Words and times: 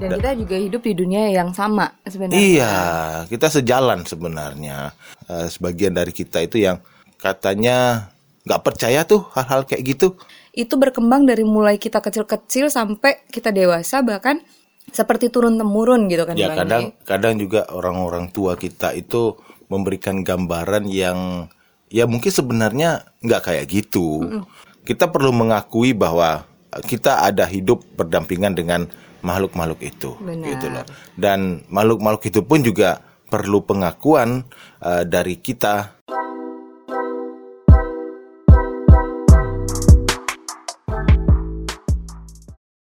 Dan 0.00 0.16
kita 0.16 0.32
juga 0.32 0.56
hidup 0.56 0.82
di 0.82 0.94
dunia 0.96 1.28
yang 1.28 1.52
sama 1.52 1.92
sebenarnya. 2.08 2.40
Iya, 2.40 2.74
kita 3.28 3.46
sejalan 3.52 4.08
sebenarnya. 4.08 4.96
Eh, 5.28 5.46
sebagian 5.52 5.92
dari 5.92 6.10
kita 6.10 6.40
itu 6.40 6.64
yang 6.64 6.80
katanya 7.20 8.08
nggak 8.48 8.62
percaya 8.64 9.04
tuh 9.04 9.28
hal-hal 9.36 9.68
kayak 9.68 9.84
gitu. 9.84 10.16
Itu 10.56 10.80
berkembang 10.80 11.28
dari 11.28 11.44
mulai 11.44 11.76
kita 11.76 12.00
kecil-kecil 12.00 12.72
sampai 12.72 13.22
kita 13.28 13.52
dewasa 13.52 14.00
bahkan 14.00 14.40
seperti 14.90 15.30
turun 15.30 15.54
temurun 15.54 16.10
gitu 16.10 16.26
kan 16.26 16.34
Ya 16.34 16.50
Bang 16.50 16.66
kadang 16.66 16.84
Yai. 16.90 17.06
kadang 17.06 17.34
juga 17.38 17.68
orang-orang 17.70 18.32
tua 18.34 18.58
kita 18.58 18.90
itu 18.96 19.38
memberikan 19.70 20.26
gambaran 20.26 20.90
yang 20.90 21.46
ya 21.92 22.10
mungkin 22.10 22.32
sebenarnya 22.34 23.06
nggak 23.22 23.42
kayak 23.46 23.66
gitu. 23.70 24.26
Kita 24.82 25.12
perlu 25.12 25.30
mengakui 25.30 25.94
bahwa 25.94 26.42
kita 26.86 27.22
ada 27.22 27.46
hidup 27.46 27.82
berdampingan 27.94 28.54
dengan 28.56 28.90
makhluk-makhluk 29.20 29.80
itu, 29.84 30.16
Benar. 30.20 30.46
gitu 30.56 30.66
loh. 30.72 30.84
Dan 31.16 31.64
makhluk-makhluk 31.68 32.22
itu 32.28 32.40
pun 32.44 32.60
juga 32.64 33.00
perlu 33.30 33.62
pengakuan 33.62 34.42
eh, 34.82 35.04
dari 35.06 35.38
kita. 35.38 35.99